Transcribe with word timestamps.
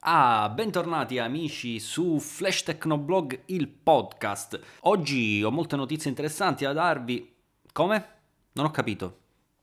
Ah, 0.00 0.48
bentornati 0.48 1.18
amici 1.18 1.80
su 1.80 2.20
Flash 2.20 2.62
Technoblog, 2.62 3.42
il 3.46 3.66
podcast. 3.66 4.60
Oggi 4.82 5.42
ho 5.42 5.50
molte 5.50 5.74
notizie 5.74 6.08
interessanti 6.08 6.62
da 6.62 6.72
darvi. 6.72 7.34
Come? 7.72 8.08
Non 8.52 8.66
ho 8.66 8.70
capito. 8.70 9.18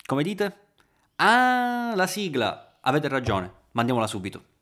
Come 0.05 0.23
dite? 0.23 0.57
Ah, 1.15 1.93
la 1.95 2.05
sigla. 2.05 2.79
Avete 2.81 3.07
ragione, 3.07 3.49
mandiamola 3.71 4.07
subito. 4.07 4.54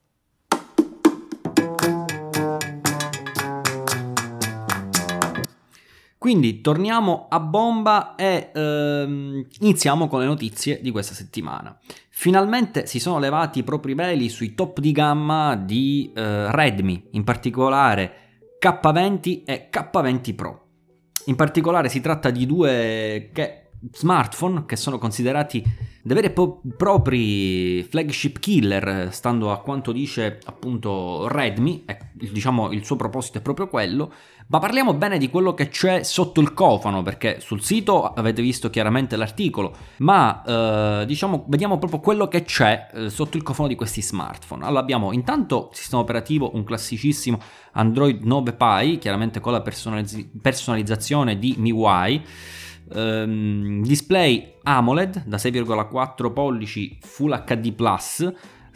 Quindi 6.24 6.62
torniamo 6.62 7.26
a 7.28 7.42
bomba 7.42 8.16
e 8.16 8.50
ehm, 8.56 9.46
iniziamo 9.60 10.08
con 10.08 10.22
le 10.22 10.26
notizie 10.26 10.80
di 10.82 10.90
questa 10.90 11.14
settimana. 11.14 11.78
Finalmente 12.12 12.86
si 12.86 13.02
sono 13.02 13.20
levati 13.20 13.60
i 13.60 13.64
propri 13.64 13.94
veli 13.94 14.30
sui 14.30 14.56
top 14.56 14.80
di 14.80 14.94
gamma 14.94 15.58
di 15.58 16.14
eh, 16.16 16.50
Redmi, 16.50 17.10
in 17.12 17.26
particolare 17.26 18.14
K20 18.58 19.42
e 19.44 19.68
K20 19.70 20.34
Pro. 20.34 20.68
In 21.26 21.36
particolare 21.36 21.90
si 21.90 22.00
tratta 22.00 22.30
di 22.30 22.46
due 22.46 23.30
che, 23.34 23.63
smartphone 23.92 24.66
che 24.66 24.76
sono 24.76 24.98
considerati 24.98 25.64
dei 26.06 26.16
veri 26.16 26.28
e 26.28 26.74
propri 26.76 27.82
flagship 27.84 28.40
killer, 28.40 29.08
stando 29.14 29.52
a 29.52 29.60
quanto 29.62 29.94
dice 29.94 30.40
appunto 30.44 31.28
Redmi, 31.30 31.84
e, 31.86 31.98
diciamo 32.14 32.72
il 32.72 32.86
suo 32.86 32.98
proposito 32.98 33.38
è 33.38 33.42
proprio 33.42 33.70
quello, 33.70 34.12
ma 34.48 34.60
parliamo 34.60 34.94
bene 34.94 35.18
di 35.18 35.30
quello 35.30 35.54
che 35.54 35.70
c'è 35.70 36.04
sotto 36.04 36.42
il 36.42 36.54
cofano, 36.54 37.02
perché 37.04 37.40
sul 37.40 37.62
sito 37.62 38.04
avete 38.04 38.42
visto 38.42 38.70
chiaramente 38.70 39.16
l'articolo, 39.16 39.74
ma 39.98 40.44
eh, 41.02 41.06
diciamo 41.06 41.46
vediamo 41.48 41.78
proprio 41.78 42.02
quello 42.02 42.28
che 42.28 42.44
c'è 42.44 42.90
eh, 42.94 43.10
sotto 43.10 43.38
il 43.38 43.44
cofano 43.44 43.70
di 43.70 43.76
questi 43.76 44.02
smartphone. 44.02 44.66
Allora 44.66 44.82
abbiamo 44.82 45.14
intanto 45.14 45.70
sistema 45.72 46.02
operativo, 46.02 46.52
un 46.54 46.66
classicissimo 46.66 47.40
Android 47.72 48.22
9 48.24 48.54
Pie, 48.54 48.98
chiaramente 48.98 49.40
con 49.40 49.54
la 49.54 49.62
personalizz- 49.62 50.28
personalizzazione 50.42 51.40
di 51.40 51.56
MIUI. 51.58 52.24
Um, 52.90 53.84
display 53.84 54.56
AMOLED 54.64 55.24
da 55.26 55.38
6,4 55.38 56.34
pollici 56.34 56.98
Full 57.02 57.44
HD 57.46 57.74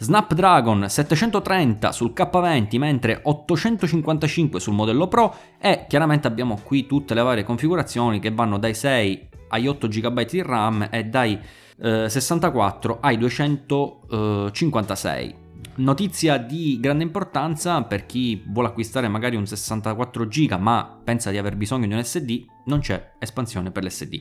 Snapdragon 0.00 0.88
730 0.88 1.92
sul 1.92 2.12
K20 2.14 2.78
mentre 2.78 3.20
855 3.22 4.60
sul 4.60 4.74
modello 4.74 5.08
Pro 5.08 5.34
e 5.58 5.86
chiaramente 5.88 6.28
abbiamo 6.28 6.60
qui 6.62 6.86
tutte 6.86 7.14
le 7.14 7.22
varie 7.22 7.42
configurazioni 7.42 8.20
che 8.20 8.30
vanno 8.30 8.58
dai 8.58 8.74
6 8.74 9.28
agli 9.48 9.66
8 9.66 9.88
GB 9.88 10.26
di 10.26 10.42
RAM 10.42 10.86
e 10.90 11.04
dai 11.04 11.36
eh, 11.80 12.08
64 12.08 12.98
ai 13.00 13.18
256. 13.18 15.47
Notizia 15.78 16.38
di 16.38 16.78
grande 16.80 17.04
importanza 17.04 17.82
per 17.82 18.04
chi 18.04 18.42
vuole 18.48 18.68
acquistare 18.68 19.06
magari 19.06 19.36
un 19.36 19.46
64 19.46 20.26
GB 20.26 20.52
ma 20.58 21.00
pensa 21.04 21.30
di 21.30 21.38
aver 21.38 21.54
bisogno 21.54 21.86
di 21.86 21.92
un 21.92 22.02
SD, 22.02 22.44
non 22.64 22.80
c'è 22.80 23.12
espansione 23.18 23.70
per 23.70 23.84
l'SD. 23.84 24.20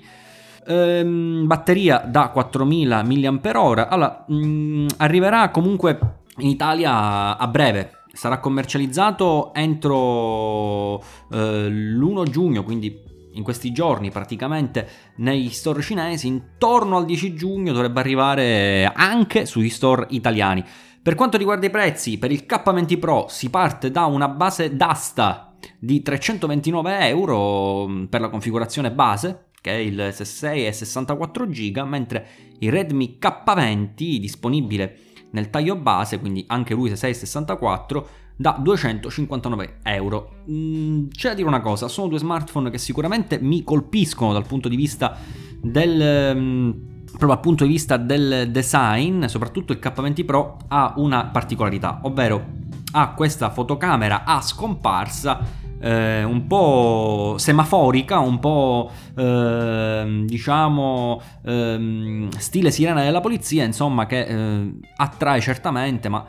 Ehm, 0.68 1.48
batteria 1.48 2.00
da 2.06 2.30
4000 2.30 3.04
mAh. 3.04 3.88
Allora, 3.90 4.26
mh, 4.28 4.36
mm, 4.36 4.88
arriverà 4.98 5.50
comunque 5.50 6.20
in 6.38 6.50
Italia 6.50 7.38
a 7.38 7.48
breve. 7.48 8.04
Sarà 8.12 8.40
commercializzato 8.40 9.52
entro 9.54 11.00
eh, 11.32 11.70
l'1 11.70 12.30
giugno, 12.30 12.64
quindi 12.64 13.06
in 13.34 13.44
questi 13.44 13.72
giorni 13.72 14.12
praticamente 14.12 14.88
negli 15.18 15.50
store 15.50 15.82
cinesi. 15.82 16.28
Intorno 16.28 16.98
al 16.98 17.06
10 17.06 17.34
giugno 17.34 17.74
dovrebbe 17.74 18.00
arrivare 18.00 18.92
anche 18.94 19.46
sugli 19.46 19.70
store 19.70 20.06
italiani. 20.10 20.64
Per 21.08 21.16
quanto 21.16 21.38
riguarda 21.38 21.66
i 21.66 21.70
prezzi, 21.70 22.18
per 22.18 22.34
il 22.34 22.44
K20 22.46 23.00
Pro 23.00 23.28
si 23.30 23.50
parte 23.50 23.92
da 23.92 24.08
una 24.08 24.28
base 24.28 24.76
d'asta 24.76 25.54
di 25.80 26.02
329 26.02 27.08
euro 27.08 27.88
mm, 27.88 28.04
per 28.08 28.20
la 28.20 28.28
configurazione 28.28 28.92
base, 28.92 29.52
che 29.62 29.72
è 29.72 29.76
il 29.76 29.98
S6 29.98 30.66
e 30.66 30.74
64 30.74 31.48
GB, 31.48 31.78
mentre 31.84 32.28
il 32.60 32.70
Redmi 32.72 33.18
K20 33.22 34.18
disponibile 34.18 34.98
nel 35.32 35.50
taglio 35.50 35.78
base, 35.78 36.20
quindi 36.20 36.44
anche 36.48 36.74
lui 36.74 36.94
6 36.94 37.10
e 37.10 37.14
64 37.14 38.08
da 38.36 38.58
259 38.62 39.78
euro. 39.84 40.44
Mm, 40.52 41.08
c'è 41.08 41.30
da 41.30 41.36
dire 41.36 41.48
una 41.48 41.62
cosa, 41.62 41.88
sono 41.88 42.10
due 42.10 42.20
smartphone 42.20 42.70
che 42.70 42.78
sicuramente 42.78 43.40
mi 43.40 43.64
colpiscono 43.64 44.34
dal 44.34 44.46
punto 44.46 44.68
di 44.68 44.76
vista 44.76 45.18
del... 45.62 46.96
Proprio 47.18 47.30
dal 47.30 47.40
punto 47.40 47.66
di 47.66 47.72
vista 47.72 47.98
del 47.98 48.52
design, 48.52 49.26
soprattutto 49.26 49.74
il 49.74 49.80
K20 49.82 50.24
Pro 50.24 50.58
ha 50.68 50.94
una 50.98 51.26
particolarità, 51.26 52.02
ovvero 52.04 52.46
ha 52.92 53.14
questa 53.14 53.50
fotocamera 53.50 54.24
a 54.24 54.40
scomparsa 54.40 55.40
eh, 55.80 56.24
un 56.24 56.46
po' 56.46 57.34
semaforica, 57.40 58.20
un 58.20 58.38
po' 58.38 58.92
eh, 59.16 60.24
diciamo 60.28 61.20
eh, 61.44 62.28
stile 62.38 62.70
sirena 62.70 63.02
della 63.02 63.20
polizia, 63.20 63.64
insomma, 63.64 64.06
che 64.06 64.22
eh, 64.22 64.74
attrae 64.98 65.42
certamente, 65.42 66.10
ma 66.10 66.24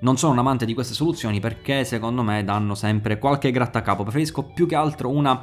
non 0.00 0.18
sono 0.18 0.32
un 0.32 0.40
amante 0.40 0.66
di 0.66 0.74
queste 0.74 0.92
soluzioni 0.92 1.40
perché 1.40 1.84
secondo 1.84 2.22
me 2.22 2.44
danno 2.44 2.74
sempre 2.74 3.18
qualche 3.18 3.50
grattacapo. 3.50 4.02
Preferisco 4.02 4.42
più 4.42 4.66
che 4.66 4.74
altro 4.74 5.08
una 5.08 5.40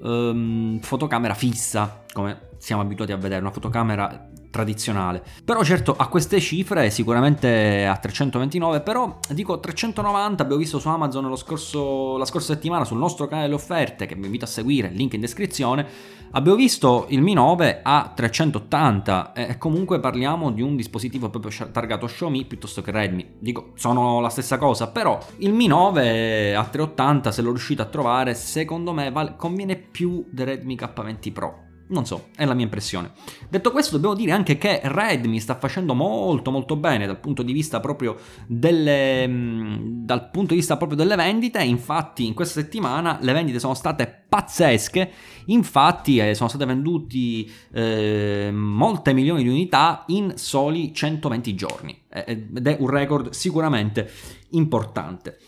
ehm, 0.00 0.78
fotocamera 0.78 1.34
fissa, 1.34 2.04
come 2.12 2.50
siamo 2.62 2.80
abituati 2.82 3.10
a 3.10 3.16
vedere, 3.16 3.40
una 3.40 3.50
fotocamera 3.50 4.28
tradizionale. 4.50 5.20
Però 5.44 5.64
certo 5.64 5.96
a 5.96 6.06
queste 6.06 6.38
cifre 6.38 6.90
sicuramente 6.90 7.84
a 7.84 7.96
329, 7.96 8.82
però 8.82 9.18
dico 9.30 9.58
390 9.58 10.42
abbiamo 10.44 10.60
visto 10.60 10.78
su 10.78 10.86
Amazon 10.88 11.36
scorso, 11.36 12.16
la 12.16 12.24
scorsa 12.24 12.54
settimana 12.54 12.84
sul 12.84 12.98
nostro 12.98 13.26
canale 13.26 13.48
delle 13.48 13.58
offerte 13.58 14.06
che 14.06 14.14
vi 14.14 14.26
invito 14.26 14.44
a 14.44 14.48
seguire, 14.48 14.90
link 14.90 15.14
in 15.14 15.20
descrizione, 15.20 15.84
abbiamo 16.30 16.56
visto 16.56 17.06
il 17.08 17.20
Mi 17.20 17.32
9 17.32 17.80
a 17.82 18.12
380 18.14 19.32
e 19.32 19.58
comunque 19.58 19.98
parliamo 19.98 20.52
di 20.52 20.62
un 20.62 20.76
dispositivo 20.76 21.30
proprio 21.30 21.68
targato 21.72 22.06
Xiaomi 22.06 22.44
piuttosto 22.44 22.80
che 22.80 22.92
Redmi. 22.92 23.38
Dico, 23.40 23.72
sono 23.74 24.20
la 24.20 24.28
stessa 24.28 24.56
cosa, 24.58 24.88
però 24.88 25.18
il 25.38 25.52
Mi 25.52 25.66
9 25.66 26.54
a 26.54 26.62
380 26.62 27.32
se 27.32 27.42
lo 27.42 27.48
riuscite 27.48 27.82
a 27.82 27.86
trovare 27.86 28.34
secondo 28.34 28.92
me 28.92 29.12
conviene 29.36 29.74
più 29.74 30.24
del 30.30 30.46
Redmi 30.46 30.76
K20 30.76 31.32
Pro 31.32 31.70
non 31.88 32.06
so, 32.06 32.28
è 32.36 32.44
la 32.44 32.54
mia 32.54 32.64
impressione. 32.64 33.12
Detto 33.48 33.70
questo, 33.70 33.96
dobbiamo 33.96 34.14
dire 34.14 34.32
anche 34.32 34.58
che 34.58 34.80
Redmi 34.82 35.40
sta 35.40 35.56
facendo 35.58 35.94
molto 35.94 36.50
molto 36.50 36.76
bene 36.76 37.06
dal 37.06 37.20
punto 37.20 37.42
di 37.42 37.52
vista 37.52 37.80
proprio 37.80 38.16
delle, 38.46 39.26
mm, 39.26 40.04
dal 40.04 40.30
punto 40.30 40.54
di 40.54 40.60
vista 40.60 40.76
proprio 40.76 40.96
delle 40.96 41.16
vendite. 41.16 41.62
Infatti, 41.62 42.26
in 42.26 42.34
questa 42.34 42.60
settimana 42.60 43.18
le 43.20 43.32
vendite 43.32 43.58
sono 43.58 43.74
state 43.74 44.24
pazzesche. 44.28 45.10
Infatti, 45.46 46.18
eh, 46.18 46.34
sono 46.34 46.48
state 46.48 46.64
venduti 46.64 47.50
eh, 47.72 48.50
molte 48.52 49.12
milioni 49.12 49.42
di 49.42 49.48
unità 49.48 50.04
in 50.08 50.32
soli 50.36 50.94
120 50.94 51.54
giorni. 51.54 52.00
Ed 52.08 52.66
è 52.66 52.76
un 52.78 52.88
record 52.88 53.30
sicuramente 53.30 54.10
importante. 54.50 55.38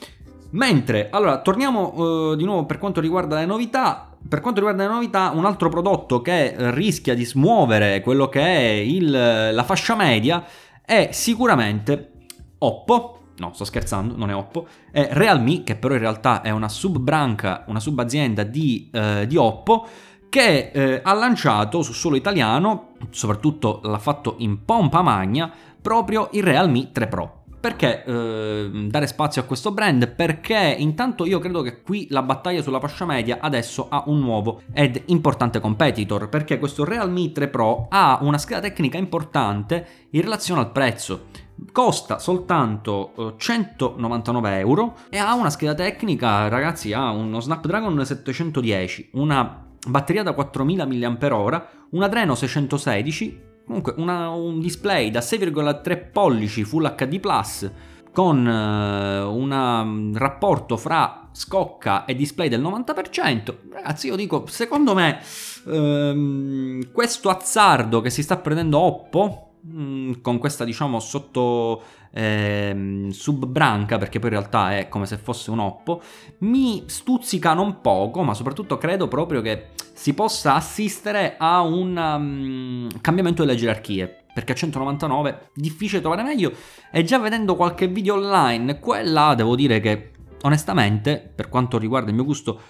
Mentre, 0.55 1.11
allora, 1.11 1.41
torniamo 1.41 1.95
uh, 1.95 2.37
di 2.37 2.45
nuovo 2.45 2.65
per 2.65 2.79
quanto 2.79 3.01
riguarda 3.01 3.37
le 3.37 3.47
novità. 3.47 4.14
Per 4.35 4.43
quanto 4.43 4.59
riguarda 4.59 4.89
le 4.89 4.93
novità, 4.93 5.31
un 5.33 5.45
altro 5.45 5.69
prodotto 5.69 6.21
che 6.21 6.57
rischia 6.73 7.15
di 7.15 7.25
smuovere 7.25 8.01
quello 8.01 8.29
che 8.29 8.41
è 8.41 8.71
il, 8.73 9.09
la 9.09 9.63
fascia 9.63 9.95
media 9.95 10.45
è 10.85 11.11
sicuramente 11.13 12.11
Oppo. 12.59 13.19
No, 13.37 13.53
sto 13.55 13.65
scherzando, 13.65 14.17
non 14.17 14.31
è 14.31 14.35
Oppo. 14.35 14.67
È 14.91 15.11
Realme, 15.13 15.63
che 15.63 15.77
però 15.77 15.95
in 15.95 16.01
realtà 16.01 16.43
è 16.43 16.51
una 16.51 16.69
subbranca, 16.69 17.63
una 17.69 17.79
subazienda 17.79 18.43
di, 18.43 18.91
eh, 18.93 19.25
di 19.29 19.37
Oppo 19.37 19.87
che 20.29 20.73
eh, 20.75 21.01
ha 21.05 21.13
lanciato 21.13 21.83
su 21.83 21.93
suolo 21.93 22.17
italiano, 22.17 22.95
soprattutto 23.11 23.83
l'ha 23.85 24.01
fatto 24.01 24.35
in 24.39 24.65
pompa 24.65 25.01
magna, 25.01 25.49
proprio 25.81 26.29
il 26.33 26.43
Realme 26.43 26.91
3 26.91 27.07
Pro. 27.07 27.44
Perché 27.65 28.05
eh, 28.05 28.71
dare 28.91 29.07
spazio 29.07 29.41
a 29.41 29.47
questo 29.47 29.73
brand? 29.73 30.07
Perché 30.09 30.77
intanto 30.79 31.25
io 31.25 31.39
credo 31.39 31.63
che 31.63 31.81
qui 31.81 32.07
la 32.11 32.21
battaglia 32.21 32.61
sulla 32.61 32.79
fascia 32.79 33.07
media 33.07 33.39
adesso 33.41 33.89
ha 33.89 34.03
un 34.09 34.19
nuovo 34.21 34.61
ed 34.75 35.01
importante 35.07 35.61
competitor, 35.61 36.29
perché 36.29 36.59
questo 36.59 36.85
Realme 36.85 37.33
3 37.33 37.49
Pro 37.49 37.87
ha 37.89 38.19
una 38.21 38.37
scheda 38.37 38.61
tecnica 38.61 38.99
importante 38.99 39.87
in 40.11 40.21
relazione 40.21 40.61
al 40.61 40.73
prezzo. 40.73 41.29
Costa 41.73 42.19
soltanto 42.19 43.35
199 43.39 44.51
eh, 44.51 44.59
euro 44.59 44.97
e 45.09 45.17
ha 45.17 45.33
una 45.33 45.49
scheda 45.49 45.73
tecnica, 45.73 46.49
ragazzi, 46.49 46.93
ha 46.93 47.13
uno 47.13 47.41
Snapdragon 47.41 48.05
710, 48.05 49.09
una 49.13 49.65
batteria 49.89 50.23
da 50.23 50.35
4000 50.35 50.85
mAh, 50.85 51.69
un 51.93 52.03
Adreno 52.03 52.35
616 52.35 53.53
Comunque 53.67 53.95
una, 53.97 54.29
un 54.31 54.61
display 54.61 55.11
da 55.11 55.21
6,3 55.21 56.11
pollici 56.13 56.65
Full 56.65 56.95
HD 56.95 57.19
Plus 57.19 57.71
con 58.13 58.47
uh, 58.47 59.35
un 59.35 60.13
rapporto 60.15 60.77
fra 60.77 61.29
scocca 61.33 62.05
e 62.05 62.15
display 62.15 62.49
del 62.49 62.63
90%. 62.63 63.55
Ragazzi, 63.73 64.07
io 64.07 64.17
dico, 64.17 64.47
secondo 64.47 64.95
me 64.95 65.19
um, 65.65 66.93
questo 66.93 67.29
azzardo 67.29 68.01
che 68.01 68.11
si 68.11 68.23
sta 68.23 68.37
prendendo 68.37 68.79
Oppo 68.79 69.55
mm, 69.67 70.13
con 70.23 70.39
questa 70.39 70.65
diciamo 70.65 71.01
sotto 71.01 71.83
eh, 72.13 73.09
subbranca, 73.11 73.99
perché 73.99 74.21
poi 74.21 74.31
in 74.31 74.37
realtà 74.37 74.77
è 74.77 74.89
come 74.89 75.07
se 75.07 75.17
fosse 75.17 75.51
un 75.51 75.59
oppo, 75.59 76.01
mi 76.39 76.85
stuzzica 76.87 77.53
non 77.53 77.81
poco, 77.81 78.23
ma 78.23 78.35
soprattutto 78.35 78.79
credo 78.79 79.09
proprio 79.09 79.41
che 79.41 79.71
si 79.95 80.13
possa 80.13 80.55
assistere 80.55 81.37
a 81.39 81.61
un 81.63 81.97
um, 81.97 83.01
cambiamento 83.01 83.45
delle 83.45 83.57
gerarchie 83.57 84.25
perché 84.35 84.53
a 84.53 84.57
199 84.57 85.51
difficile 85.55 86.01
trovare 86.01 86.25
meglio 86.25 86.53
e 86.91 87.05
già 87.05 87.19
vedendo 87.19 87.55
qualche 87.55 87.87
video 87.87 88.17
online 88.17 88.81
quella 88.81 89.35
devo 89.37 89.55
dire 89.55 89.79
che 89.79 90.11
onestamente 90.43 91.33
per 91.35 91.49
quanto 91.49 91.79
riguarda 91.79 92.11
il 92.11 92.17
mio 92.17 92.25
gusto 92.25 92.61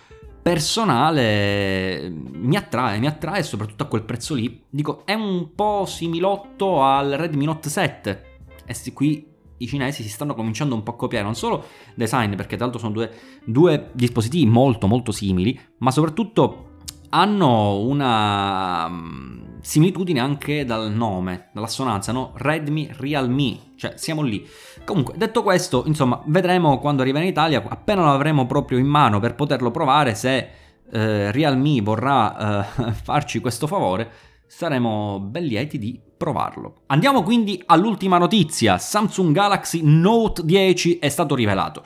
personale 0.44 2.12
mi 2.12 2.54
attrae, 2.56 2.98
mi 2.98 3.06
attrae 3.06 3.42
soprattutto 3.42 3.84
a 3.84 3.86
quel 3.86 4.02
prezzo 4.02 4.34
lì. 4.34 4.62
Dico, 4.68 5.06
è 5.06 5.14
un 5.14 5.54
po' 5.54 5.86
similotto 5.86 6.82
al 6.82 7.12
Redmi 7.12 7.46
Note 7.46 7.70
7. 7.70 8.24
E 8.66 8.92
qui 8.92 9.26
i 9.56 9.66
cinesi 9.66 10.02
si 10.02 10.10
stanno 10.10 10.34
cominciando 10.34 10.74
un 10.74 10.82
po' 10.82 10.90
a 10.90 10.96
copiare, 10.96 11.24
non 11.24 11.34
solo 11.34 11.64
design, 11.94 12.34
perché 12.34 12.56
tra 12.56 12.66
l'altro 12.66 12.78
sono 12.78 12.92
due, 12.92 13.10
due 13.42 13.90
dispositivi 13.94 14.44
molto 14.44 14.86
molto 14.86 15.12
simili, 15.12 15.58
ma 15.78 15.90
soprattutto 15.90 16.72
hanno 17.14 17.78
una 17.78 18.88
mm, 18.88 19.60
similitudine 19.60 20.18
anche 20.18 20.64
dal 20.64 20.92
nome, 20.92 21.48
dall'assonanza, 21.52 22.10
no? 22.10 22.32
Redmi 22.34 22.90
Realme, 22.98 23.56
cioè 23.76 23.92
siamo 23.96 24.22
lì. 24.22 24.44
Comunque, 24.84 25.14
detto 25.16 25.44
questo, 25.44 25.84
insomma, 25.86 26.20
vedremo 26.26 26.78
quando 26.80 27.02
arriva 27.02 27.20
in 27.20 27.26
Italia, 27.26 27.62
appena 27.68 28.02
lo 28.02 28.12
avremo 28.12 28.46
proprio 28.46 28.78
in 28.78 28.86
mano 28.86 29.20
per 29.20 29.36
poterlo 29.36 29.70
provare, 29.70 30.16
se 30.16 30.48
eh, 30.90 31.30
Realme 31.30 31.80
vorrà 31.82 32.64
eh, 32.82 32.92
farci 33.00 33.38
questo 33.38 33.68
favore, 33.68 34.10
saremo 34.48 35.20
ben 35.20 35.44
lieti 35.44 35.78
di 35.78 36.00
provarlo. 36.16 36.82
Andiamo 36.86 37.22
quindi 37.22 37.62
all'ultima 37.66 38.18
notizia, 38.18 38.76
Samsung 38.76 39.32
Galaxy 39.32 39.82
Note 39.84 40.44
10 40.44 40.98
è 40.98 41.08
stato 41.08 41.36
rivelato. 41.36 41.82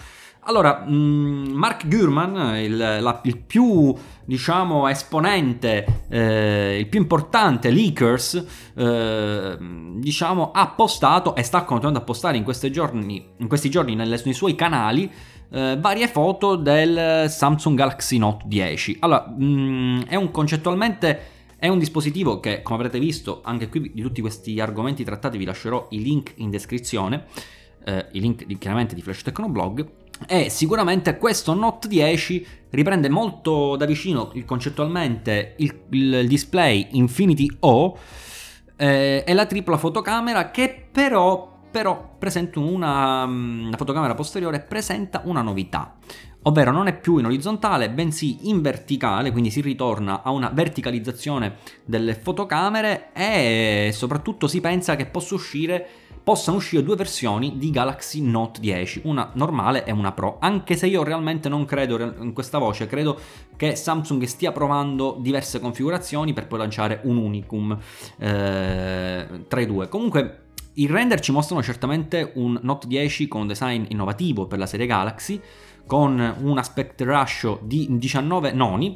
Allora, 0.48 0.82
mm, 0.88 1.52
Mark 1.52 1.86
Gurman, 1.86 2.56
il, 2.56 2.76
la, 2.78 3.20
il 3.24 3.36
più 3.36 3.94
diciamo 4.24 4.88
esponente, 4.88 6.04
eh, 6.08 6.78
il 6.78 6.86
più 6.86 7.00
importante 7.00 7.68
leakers, 7.68 8.46
eh, 8.74 9.58
diciamo, 9.96 10.50
ha 10.52 10.68
postato 10.68 11.36
e 11.36 11.42
sta 11.42 11.64
continuando 11.64 11.98
a 11.98 12.02
postare 12.02 12.38
in, 12.38 12.44
giorni, 12.70 13.26
in 13.36 13.46
questi 13.46 13.68
giorni 13.68 13.94
nelle, 13.94 14.18
nei 14.24 14.32
suoi 14.32 14.54
canali 14.54 15.10
eh, 15.50 15.76
varie 15.78 16.08
foto 16.08 16.56
del 16.56 17.28
Samsung 17.28 17.76
Galaxy 17.76 18.16
Note 18.16 18.44
10. 18.46 18.96
Allora, 19.00 19.26
mh, 19.28 19.44
mm, 19.44 20.00
è 20.04 20.14
un 20.14 20.30
concettualmente 20.30 21.36
è 21.58 21.68
un 21.68 21.78
dispositivo 21.78 22.40
che, 22.40 22.62
come 22.62 22.78
avrete 22.78 22.98
visto, 22.98 23.40
anche 23.44 23.68
qui 23.68 23.90
di 23.92 24.00
tutti 24.00 24.22
questi 24.22 24.58
argomenti 24.60 25.04
trattati 25.04 25.36
vi 25.36 25.44
lascerò 25.44 25.88
i 25.90 26.00
link 26.02 26.32
in 26.36 26.48
descrizione, 26.48 27.26
eh, 27.84 28.06
i 28.12 28.20
link 28.20 28.46
chiaramente 28.58 28.94
di 28.94 29.02
Flash 29.02 29.24
Technoblog 29.24 30.06
e 30.26 30.50
sicuramente 30.50 31.16
questo 31.16 31.54
Note 31.54 31.88
10 31.88 32.46
riprende 32.70 33.08
molto 33.08 33.76
da 33.76 33.86
vicino 33.86 34.32
concettualmente 34.44 35.54
il, 35.58 35.74
il 35.90 36.26
display 36.26 36.88
Infinity 36.92 37.48
O 37.60 37.96
eh, 38.76 39.24
e 39.26 39.34
la 39.34 39.46
tripla 39.46 39.76
fotocamera 39.76 40.50
che 40.50 40.88
però, 40.90 41.60
però 41.70 42.16
presenta 42.18 42.60
una, 42.60 43.24
una 43.24 43.76
fotocamera 43.76 44.14
posteriore 44.14 44.60
presenta 44.60 45.22
una 45.24 45.42
novità. 45.42 45.96
Ovvero 46.42 46.70
non 46.70 46.86
è 46.86 46.96
più 46.96 47.18
in 47.18 47.26
orizzontale 47.26 47.90
bensì 47.90 48.48
in 48.48 48.62
verticale, 48.62 49.32
quindi 49.32 49.50
si 49.50 49.60
ritorna 49.60 50.22
a 50.22 50.30
una 50.30 50.50
verticalizzazione 50.52 51.56
delle 51.84 52.14
fotocamere 52.14 53.12
e 53.12 53.90
soprattutto 53.92 54.46
si 54.46 54.60
pensa 54.60 54.94
che 54.94 55.06
possa 55.06 55.34
uscire 55.34 55.88
possano 56.28 56.58
uscire 56.58 56.82
due 56.82 56.94
versioni 56.94 57.56
di 57.56 57.70
Galaxy 57.70 58.20
Note 58.20 58.60
10, 58.60 59.00
una 59.04 59.30
normale 59.32 59.86
e 59.86 59.92
una 59.92 60.12
Pro, 60.12 60.36
anche 60.38 60.76
se 60.76 60.86
io 60.86 61.02
realmente 61.02 61.48
non 61.48 61.64
credo 61.64 61.98
in 62.20 62.34
questa 62.34 62.58
voce, 62.58 62.86
credo 62.86 63.18
che 63.56 63.74
Samsung 63.74 64.22
stia 64.24 64.52
provando 64.52 65.16
diverse 65.18 65.58
configurazioni 65.58 66.34
per 66.34 66.46
poi 66.46 66.58
lanciare 66.58 67.00
un 67.04 67.16
unicum 67.16 67.78
eh, 68.18 69.26
tra 69.48 69.60
i 69.62 69.64
due. 69.64 69.88
Comunque 69.88 70.40
i 70.74 70.86
render 70.86 71.18
ci 71.20 71.32
mostrano 71.32 71.62
certamente 71.62 72.32
un 72.34 72.58
Note 72.60 72.86
10 72.86 73.26
con 73.26 73.40
un 73.40 73.46
design 73.46 73.86
innovativo 73.88 74.46
per 74.46 74.58
la 74.58 74.66
serie 74.66 74.84
Galaxy, 74.84 75.40
con 75.86 76.34
un 76.42 76.58
aspect 76.58 77.00
ratio 77.00 77.58
di 77.62 77.86
19 77.88 78.52
noni, 78.52 78.94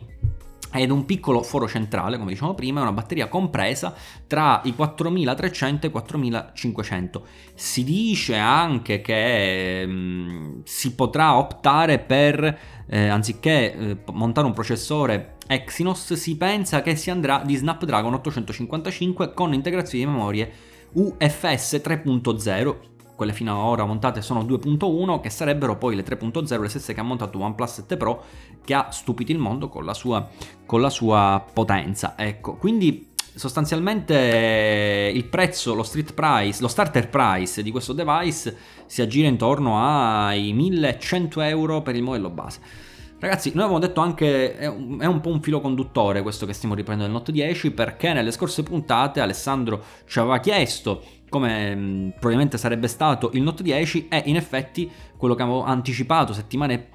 ed 0.72 0.90
un 0.90 1.04
piccolo 1.04 1.42
foro 1.42 1.68
centrale, 1.68 2.16
come 2.16 2.30
dicevamo 2.30 2.54
prima, 2.54 2.80
e 2.80 2.82
una 2.82 2.92
batteria 2.92 3.28
compresa 3.28 3.94
tra 4.26 4.60
i 4.64 4.74
4300 4.74 5.86
e 5.86 5.88
i 5.88 5.92
4500. 5.92 7.26
Si 7.54 7.84
dice 7.84 8.36
anche 8.36 9.00
che 9.00 9.86
mh, 9.86 9.92
mm, 9.92 10.60
si 10.64 10.94
potrà 10.94 11.36
optare 11.36 11.98
per, 11.98 12.58
eh, 12.86 13.08
anziché 13.08 13.74
eh, 13.74 13.96
montare 14.12 14.46
un 14.46 14.52
processore 14.52 15.36
Exynos, 15.46 16.14
si 16.14 16.36
pensa 16.36 16.82
che 16.82 16.96
si 16.96 17.10
andrà 17.10 17.42
di 17.44 17.56
Snapdragon 17.56 18.14
855 18.14 19.34
con 19.34 19.52
integrazione 19.52 20.04
di 20.04 20.10
memorie 20.10 20.52
UFS 20.92 21.80
3.0 21.82 22.91
quelle 23.22 23.32
fino 23.36 23.52
ad 23.52 23.64
ora 23.64 23.84
montate 23.84 24.20
sono 24.20 24.42
2.1, 24.42 25.20
che 25.20 25.30
sarebbero 25.30 25.76
poi 25.78 25.94
le 25.94 26.04
3.0, 26.04 26.60
le 26.60 26.68
stesse 26.68 26.92
che 26.92 26.98
ha 26.98 27.04
montato 27.04 27.38
OnePlus 27.38 27.72
7 27.74 27.96
Pro, 27.96 28.24
che 28.64 28.74
ha 28.74 28.90
stupito 28.90 29.30
il 29.30 29.38
mondo 29.38 29.68
con 29.68 29.84
la 29.84 29.94
sua, 29.94 30.28
con 30.66 30.80
la 30.80 30.90
sua 30.90 31.44
potenza. 31.52 32.14
Ecco, 32.16 32.56
quindi 32.56 33.10
sostanzialmente 33.34 35.12
il 35.14 35.24
prezzo, 35.26 35.74
lo 35.74 35.84
street 35.84 36.14
price, 36.14 36.60
lo 36.60 36.66
starter 36.66 37.08
price 37.08 37.62
di 37.62 37.70
questo 37.70 37.92
device 37.92 38.56
si 38.86 39.00
aggira 39.00 39.28
intorno 39.28 39.78
ai 39.78 40.52
1100 40.52 41.40
euro 41.42 41.80
per 41.80 41.94
il 41.94 42.02
modello 42.02 42.28
base. 42.28 42.90
Ragazzi, 43.22 43.50
noi 43.54 43.66
avevamo 43.66 43.78
detto 43.78 44.00
anche, 44.00 44.56
è 44.56 44.66
un, 44.66 44.98
è 45.00 45.04
un, 45.04 45.20
po' 45.20 45.28
un 45.28 45.40
filo 45.40 45.60
conduttore 45.60 46.22
questo 46.22 46.44
che 46.44 46.52
stiamo 46.52 46.74
riprendendo 46.74 47.12
nel 47.12 47.20
Note 47.20 47.30
10, 47.30 47.70
perché 47.70 48.12
nelle 48.12 48.32
scorse 48.32 48.64
puntate 48.64 49.20
Alessandro 49.20 49.80
ci 50.08 50.18
aveva 50.18 50.40
chiesto 50.40 51.04
come 51.28 51.72
mh, 51.72 52.10
probabilmente 52.14 52.58
sarebbe 52.58 52.88
stato 52.88 53.30
il 53.34 53.42
Note 53.42 53.62
10 53.62 54.08
e 54.08 54.24
in 54.26 54.34
effetti 54.34 54.90
quello 55.16 55.36
che 55.36 55.42
avevo 55.42 55.62
anticipato 55.62 56.32
settimane 56.32 56.88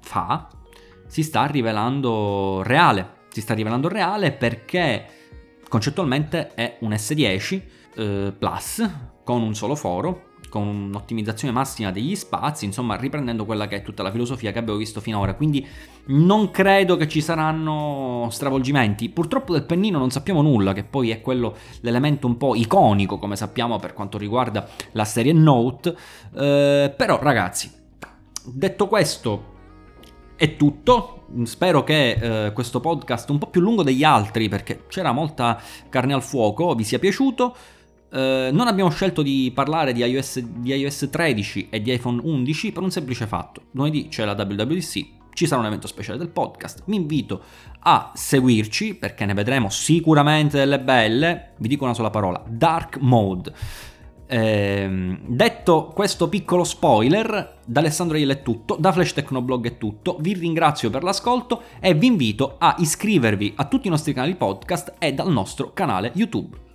fa 0.00 0.48
si 1.06 1.22
sta 1.22 1.46
rivelando 1.46 2.60
reale. 2.64 3.26
Si 3.28 3.40
sta 3.40 3.54
rivelando 3.54 3.86
reale 3.86 4.32
perché 4.32 5.06
concettualmente 5.68 6.54
è 6.54 6.78
un 6.80 6.90
S10 6.90 7.62
eh, 7.94 8.34
Plus 8.36 8.90
con 9.22 9.42
un 9.42 9.54
solo 9.54 9.76
foro 9.76 10.27
con 10.48 10.66
un'ottimizzazione 10.66 11.52
massima 11.52 11.90
degli 11.90 12.14
spazi, 12.14 12.64
insomma 12.64 12.96
riprendendo 12.96 13.44
quella 13.44 13.66
che 13.66 13.76
è 13.76 13.82
tutta 13.82 14.02
la 14.02 14.10
filosofia 14.10 14.52
che 14.52 14.58
abbiamo 14.58 14.78
visto 14.78 15.00
finora, 15.00 15.34
quindi 15.34 15.66
non 16.06 16.50
credo 16.50 16.96
che 16.96 17.08
ci 17.08 17.20
saranno 17.20 18.28
stravolgimenti. 18.30 19.08
Purtroppo 19.10 19.52
del 19.52 19.64
pennino 19.64 19.98
non 19.98 20.10
sappiamo 20.10 20.42
nulla, 20.42 20.72
che 20.72 20.84
poi 20.84 21.10
è 21.10 21.20
quello 21.20 21.56
l'elemento 21.80 22.26
un 22.26 22.36
po' 22.36 22.54
iconico, 22.54 23.18
come 23.18 23.36
sappiamo 23.36 23.78
per 23.78 23.92
quanto 23.92 24.18
riguarda 24.18 24.66
la 24.92 25.04
serie 25.04 25.32
Note, 25.32 25.96
eh, 26.34 26.94
però 26.96 27.18
ragazzi, 27.20 27.70
detto 28.44 28.88
questo 28.88 29.56
è 30.36 30.56
tutto. 30.56 31.26
Spero 31.42 31.84
che 31.84 32.46
eh, 32.46 32.52
questo 32.52 32.80
podcast 32.80 33.28
un 33.28 33.38
po' 33.38 33.48
più 33.48 33.60
lungo 33.60 33.82
degli 33.82 34.04
altri, 34.04 34.48
perché 34.48 34.86
c'era 34.88 35.12
molta 35.12 35.60
carne 35.90 36.14
al 36.14 36.22
fuoco, 36.22 36.74
vi 36.74 36.84
sia 36.84 36.98
piaciuto. 36.98 37.54
Eh, 38.10 38.50
non 38.52 38.66
abbiamo 38.66 38.90
scelto 38.90 39.22
di 39.22 39.50
parlare 39.54 39.92
di 39.92 40.02
iOS, 40.02 40.40
di 40.40 40.72
iOS 40.72 41.08
13 41.10 41.68
e 41.70 41.82
di 41.82 41.92
iPhone 41.92 42.20
11 42.22 42.72
per 42.72 42.82
un 42.82 42.90
semplice 42.90 43.26
fatto. 43.26 43.62
Lunedì 43.72 44.08
c'è 44.08 44.24
la 44.24 44.32
WWDC, 44.32 45.06
ci 45.34 45.46
sarà 45.46 45.60
un 45.60 45.66
evento 45.66 45.86
speciale 45.86 46.18
del 46.18 46.30
podcast. 46.30 46.82
Mi 46.86 46.96
invito 46.96 47.42
a 47.80 48.10
seguirci 48.14 48.94
perché 48.94 49.24
ne 49.24 49.34
vedremo 49.34 49.68
sicuramente 49.68 50.56
delle 50.56 50.80
belle. 50.80 51.52
Vi 51.58 51.68
dico 51.68 51.84
una 51.84 51.94
sola 51.94 52.10
parola: 52.10 52.42
Dark 52.48 52.98
Mode. 52.98 53.52
Eh, 54.30 55.18
detto 55.26 55.86
questo 55.94 56.28
piccolo 56.28 56.62
spoiler, 56.62 57.60
da 57.64 57.80
Alessandro 57.80 58.18
Iele 58.18 58.34
è 58.34 58.42
tutto, 58.42 58.76
da 58.78 58.92
Flash 58.92 59.14
Tecnoblog 59.14 59.66
è 59.66 59.78
tutto, 59.78 60.18
vi 60.20 60.34
ringrazio 60.34 60.90
per 60.90 61.02
l'ascolto 61.02 61.62
e 61.80 61.94
vi 61.94 62.08
invito 62.08 62.56
a 62.58 62.74
iscrivervi 62.78 63.54
a 63.56 63.64
tutti 63.64 63.86
i 63.86 63.90
nostri 63.90 64.12
canali 64.12 64.34
podcast 64.34 64.96
e 64.98 65.14
dal 65.14 65.32
nostro 65.32 65.72
canale 65.72 66.12
YouTube. 66.14 66.67